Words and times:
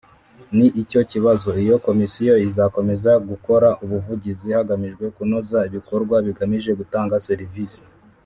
ni 0.57 0.67
icyo 0.81 1.01
kibazo 1.11 1.49
Iyo 1.63 1.75
Komisiyo 1.87 2.33
izakomeza 2.47 3.11
gukora 3.29 3.67
ubuvugizi 3.83 4.47
hagamijwe 4.57 5.05
kunoza 5.15 5.59
ibikorwa 5.69 6.15
bigamije 6.25 6.71
gutanga 6.79 7.15
serivisi 7.29 7.81